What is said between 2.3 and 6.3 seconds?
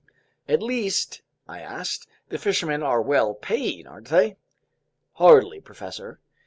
fishermen are well paid, aren't they?" "Hardly, professor.